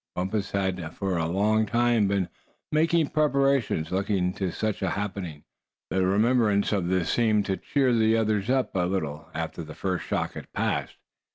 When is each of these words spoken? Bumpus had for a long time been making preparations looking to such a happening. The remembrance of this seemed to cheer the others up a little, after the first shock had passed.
Bumpus 0.15 0.49
had 0.49 0.95
for 0.95 1.17
a 1.19 1.27
long 1.27 1.67
time 1.67 2.07
been 2.07 2.27
making 2.71 3.09
preparations 3.09 3.91
looking 3.91 4.33
to 4.33 4.49
such 4.51 4.81
a 4.81 4.89
happening. 4.89 5.43
The 5.91 6.03
remembrance 6.07 6.71
of 6.71 6.87
this 6.87 7.11
seemed 7.11 7.45
to 7.45 7.57
cheer 7.57 7.93
the 7.93 8.17
others 8.17 8.49
up 8.49 8.75
a 8.75 8.87
little, 8.87 9.29
after 9.35 9.61
the 9.61 9.75
first 9.75 10.03
shock 10.05 10.33
had 10.33 10.51
passed. 10.53 10.95